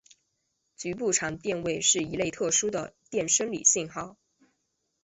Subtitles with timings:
[0.75, 4.17] 局部场电位是一类特殊的电生理信号。